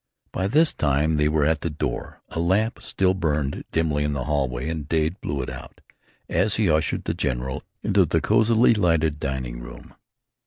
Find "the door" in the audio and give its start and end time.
1.61-2.23